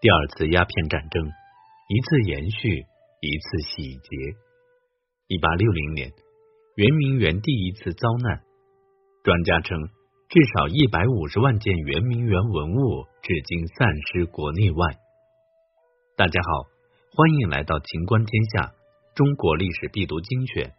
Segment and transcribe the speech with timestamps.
[0.00, 2.86] 第二次鸦片战争，一次延续，
[3.20, 4.08] 一次洗劫。
[5.26, 6.12] 一八六零年，
[6.76, 8.40] 圆明园第一次遭难，
[9.24, 9.76] 专家称
[10.28, 14.94] 至少一百五十万件圆明园文物至今散失国内外。
[16.16, 16.70] 大家好，
[17.16, 18.72] 欢迎来到秦观天下
[19.16, 20.74] 中国历史必读精选。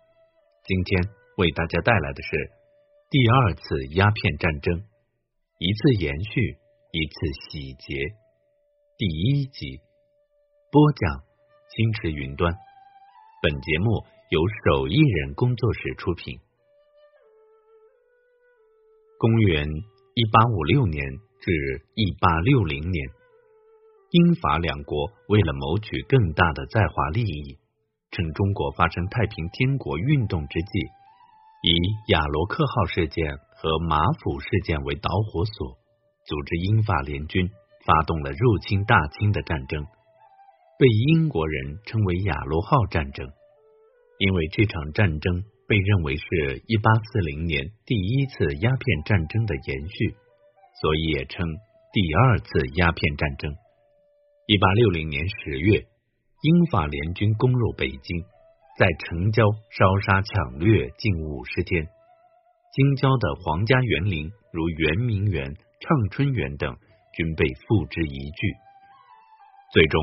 [0.64, 2.52] 今天为大家带来的是
[3.10, 4.82] 第二次鸦片战争，
[5.58, 6.56] 一次延续，
[6.94, 8.16] 一次洗劫。
[9.00, 9.80] 第一集
[10.74, 11.24] 播讲，
[11.72, 12.54] 青池云端。
[13.42, 16.38] 本节目由手艺人工作室出品。
[19.18, 19.70] 公元
[20.16, 21.02] 一八五六年
[21.40, 23.08] 至一八六零年，
[24.12, 27.58] 英法两国为了谋取更大的在华利益，
[28.12, 30.80] 趁中国发生太平天国运动之际，
[31.64, 31.72] 以
[32.12, 35.78] 亚罗克号事件和马府事件为导火索，
[36.26, 37.50] 组织英法联军。
[37.90, 39.84] 发动了入侵大清的战争，
[40.78, 43.28] 被英国人称为亚罗号战争。
[44.20, 50.14] 因为这场战争被认为是一八四零年第一次鸦片战争的延续，
[50.80, 51.48] 所以也称
[51.92, 53.56] 第二次鸦片战争。
[54.46, 55.88] 一八六零年十月，
[56.44, 58.24] 英法联军攻入北京，
[58.78, 61.88] 在城郊烧杀抢掠近五十天，
[62.72, 66.78] 京郊的皇家园林如圆明园、畅春园等。
[67.14, 68.40] 均被付之一炬。
[69.72, 70.02] 最终，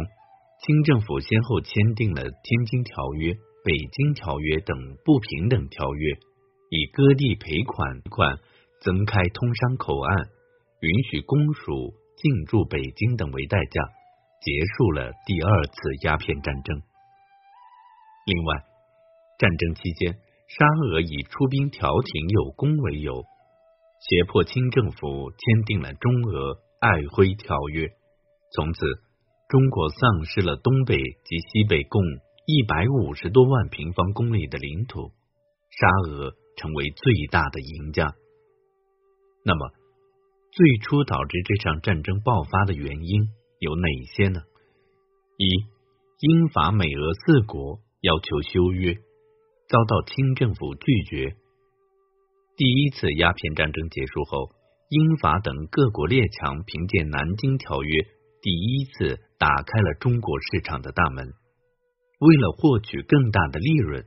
[0.62, 3.32] 清政府先后签订了《天津条约》
[3.64, 6.14] 《北京条约》等不平等条约，
[6.70, 8.38] 以割地赔款、款
[8.80, 10.30] 增开通商口岸、
[10.80, 13.82] 允许公署进驻北京等为代价，
[14.40, 16.80] 结束了第二次鸦片战争。
[18.26, 18.62] 另外，
[19.38, 20.14] 战争期间，
[20.46, 23.24] 沙俄以出兵调停有功为由，
[23.98, 26.54] 胁迫清政府签订了中俄。
[26.78, 27.86] 《瑷珲条约》
[28.52, 28.84] 从此，
[29.48, 32.02] 中国丧失了东北及西北共
[32.46, 35.10] 一百五十多万平方公里的领土，
[35.70, 38.14] 沙俄成为最大的赢家。
[39.42, 39.70] 那么，
[40.52, 44.42] 最初导致这场战争爆发的原因有哪些呢？
[45.38, 45.46] 一、
[46.20, 48.94] 英法美俄四国要求修约，
[49.68, 51.36] 遭到清政府拒绝。
[52.56, 54.55] 第一次鸦片战争结束后。
[54.88, 57.90] 英法等各国列强凭借《南京条约》，
[58.40, 61.26] 第一次打开了中国市场的大门。
[62.20, 64.06] 为了获取更大的利润，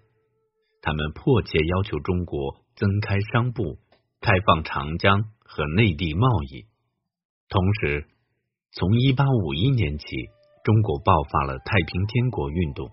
[0.82, 3.76] 他们迫切要求中国增开商埠，
[4.22, 6.64] 开放长江和内地贸易。
[7.50, 8.08] 同时，
[8.72, 10.06] 从一八五一年起，
[10.64, 12.88] 中国爆发了太平天国运动，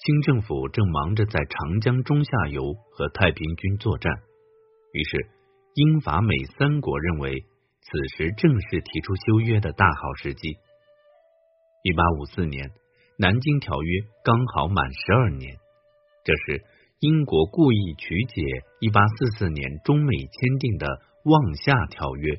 [0.00, 4.10] 清政府正忙着在长江中下游和太平军作战，
[4.94, 5.41] 于是。
[5.74, 7.46] 英法美三国认为，
[7.80, 10.58] 此时正是提出修约的大好时机。
[11.82, 12.68] 一八五四年，
[13.16, 13.88] 《南京条约》
[14.22, 15.56] 刚好满十二年，
[16.24, 16.62] 这时
[17.00, 18.42] 英国故意曲解
[18.80, 20.86] 一八四四年中美签订的
[21.24, 22.32] 《望夏条约》，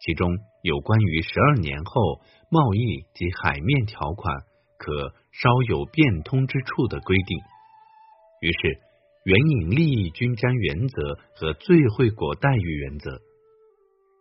[0.00, 0.32] 其中
[0.62, 4.34] 有关于十二年后贸易及海面条款
[4.78, 7.36] 可稍有变通之处的规定，
[8.40, 8.87] 于是。
[9.28, 13.20] 援引利益均沾原则和最惠国待遇原则，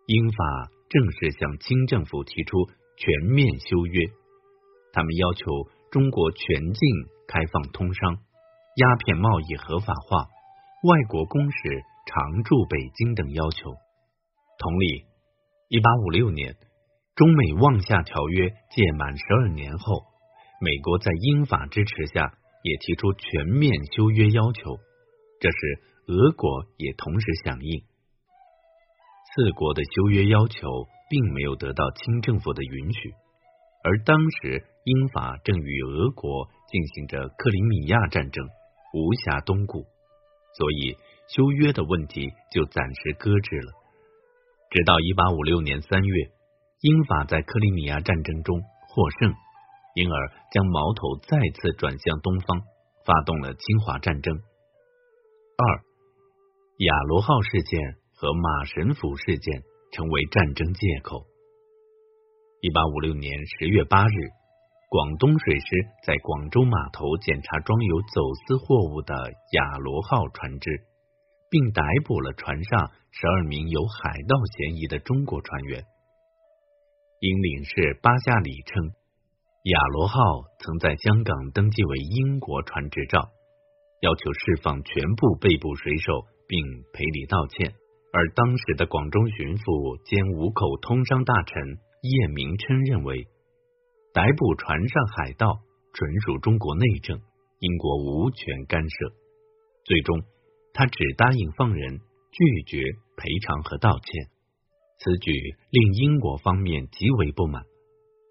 [0.06, 4.06] 英法正式向清政府提出全面修约。
[4.91, 5.45] 他们要求
[5.91, 6.90] 中国全境
[7.25, 8.18] 开放通商、
[8.75, 10.25] 鸦片贸易合法化、
[10.84, 11.57] 外国公使
[12.06, 13.75] 常驻北京等要求。
[14.59, 15.06] 同理，
[15.69, 16.57] 一八五六年，
[17.16, 20.03] 中美望夏条约届满十二年后，
[20.59, 24.79] 美国在英法支持下也提出全面修约要求。
[25.40, 27.84] 这时，俄国也同时响应。
[29.36, 33.14] 四国的修约要求并没有得到清政府的允许，
[33.84, 38.44] 而当时英法正与俄国进行着克里米亚战争，
[38.94, 39.86] 无暇东顾，
[40.58, 40.98] 所以
[41.30, 43.74] 修约的问题就暂时搁置了。
[44.72, 46.31] 直到一八五六年三月，
[46.81, 49.36] 英法在克里米亚战争中获胜，
[49.94, 52.62] 因而将矛头再次转向东方，
[53.06, 54.42] 发动了侵华战争。
[55.59, 55.81] 二，
[56.86, 61.25] 亚罗号事件和马神甫事件成为战争借口。
[62.62, 64.13] 一八五六年十月八日，
[64.88, 65.65] 广东水师
[66.06, 69.15] 在广州码头检查装有走私货物的
[69.54, 70.69] 亚罗号船只，
[71.50, 75.83] 并逮捕了船上十二名有海盗嫌疑的中国船员。
[77.19, 78.92] 英领事巴夏里称，
[79.63, 80.19] 亚罗号
[80.60, 83.31] 曾在香港登记为英国船执照。
[84.02, 86.62] 要求释放全部被捕水手，并
[86.94, 87.74] 赔礼道歉。
[88.14, 93.28] 而当时的广州巡抚兼五口通商大臣叶明琛认为，
[94.14, 95.60] 逮捕船上海盗
[95.94, 97.20] 纯属中国内政，
[97.60, 99.14] 英国无权干涉。
[99.84, 100.22] 最终，
[100.74, 102.00] 他只答应放人，
[102.32, 102.82] 拒绝
[103.18, 104.30] 赔偿和道歉。
[105.00, 105.32] 此举
[105.70, 107.64] 令英国方面极为不满。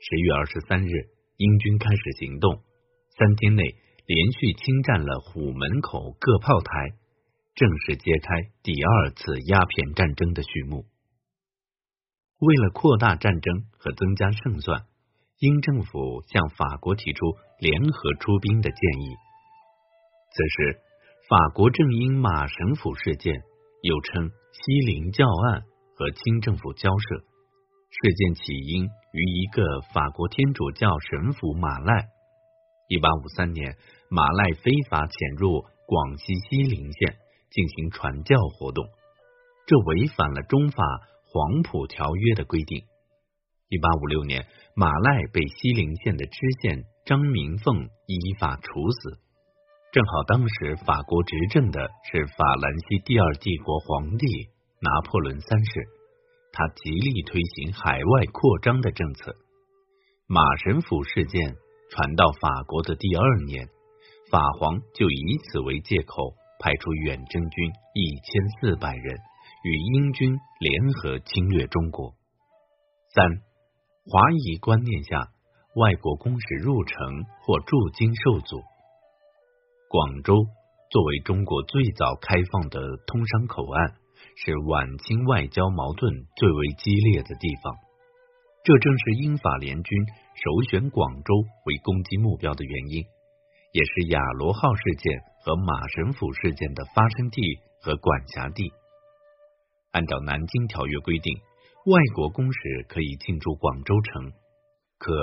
[0.00, 0.90] 十月二十三日，
[1.36, 2.62] 英军开始行动，
[3.18, 3.62] 三天内
[4.06, 6.94] 连续侵占了虎门口各炮台，
[7.56, 10.86] 正式揭开第二次鸦片战争的序幕。
[12.38, 14.86] 为了扩大战争和增加胜算，
[15.40, 19.16] 英政府向法国提出联合出兵的建议。
[20.30, 20.78] 此时，
[21.28, 23.42] 法国正因马神甫事件，
[23.82, 25.62] 又称西林教案，
[25.96, 27.16] 和清政府交涉。
[27.18, 32.10] 事件起因于一个法国天主教神父马赖。
[32.88, 33.76] 一八五三年，
[34.08, 37.16] 马赖非法潜入广西西陵县
[37.50, 38.84] 进行传教活动，
[39.66, 40.84] 这违反了中法。
[41.28, 42.84] 黄埔条约的规定，
[43.68, 49.18] 一八五六年，马赖被西陵县的知县张明凤依法处死。
[49.92, 54.26] 正好当时法国执政的是法兰西第二帝国皇帝
[54.80, 55.88] 拿破仑三世，
[56.52, 59.34] 他极力推行海外扩张的政策。
[60.26, 61.56] 马神甫事件
[61.90, 63.68] 传到法国的第二年，
[64.30, 69.18] 法皇就以此为借口，派出远征军一千四百人。
[69.62, 72.14] 与英军联合侵略中国。
[73.14, 73.42] 三，
[74.04, 75.30] 华夷观念下，
[75.74, 76.96] 外国公使入城
[77.42, 78.62] 或驻京受阻。
[79.88, 80.34] 广州
[80.90, 83.94] 作为中国最早开放的通商口岸，
[84.36, 87.74] 是晚清外交矛盾最为激烈的地方。
[88.66, 89.98] 这正是英法联军
[90.34, 91.32] 首选广州
[91.66, 93.04] 为攻击目标的原因，
[93.70, 97.40] 也是亚罗号事件和马神甫事件的发生地
[97.80, 98.72] 和管辖地。
[99.92, 101.32] 按照南京条约规定，
[101.86, 102.58] 外国公使
[102.88, 104.32] 可以进驻广州城，
[104.98, 105.14] 可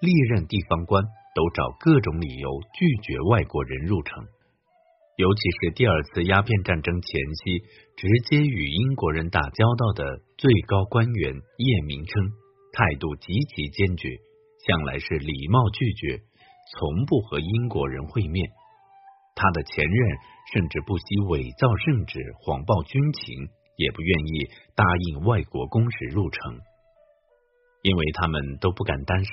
[0.00, 1.04] 历任地方官
[1.36, 4.26] 都找各种理由拒绝外国人入城。
[5.18, 7.60] 尤其是第二次鸦片战争前夕，
[7.96, 12.32] 直接与英国人打交道的最高官员叶明琛，
[12.72, 14.08] 态度极其坚决，
[14.66, 16.20] 向来是礼貌拒绝，
[16.72, 18.50] 从不和英国人会面。
[19.34, 20.18] 他的前任
[20.52, 23.48] 甚至不惜伪造圣旨，谎报军情。
[23.78, 26.58] 也不愿意答应外国公使入城，
[27.82, 29.32] 因为他们都不敢担上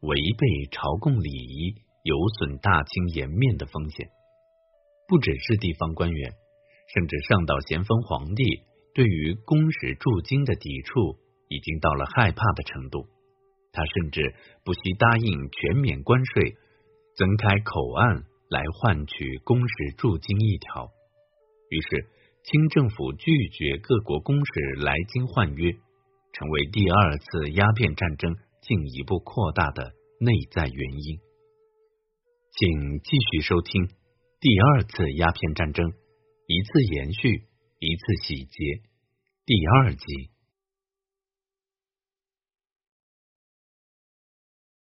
[0.00, 1.72] 违背朝贡礼仪、
[2.02, 4.08] 有损大清颜面的风险。
[5.06, 6.32] 不只是地方官员，
[6.92, 8.42] 甚至上到咸丰皇帝，
[8.92, 13.06] 对于公使驻京的抵触已经到了害怕的程度。
[13.72, 14.34] 他甚至
[14.64, 16.56] 不惜答应全免关税，
[17.16, 20.90] 增开口岸来换取公使驻京一条。
[21.70, 22.08] 于是。
[22.48, 25.72] 清政府拒绝各国公使来京换约，
[26.32, 31.18] 成为第二次鸦片战争进一步扩大的内在原因。
[32.52, 33.88] 请继续收听
[34.38, 35.90] 第二次鸦片战争，
[36.46, 37.48] 一次延续，
[37.80, 38.80] 一次洗劫，
[39.44, 40.06] 第二集。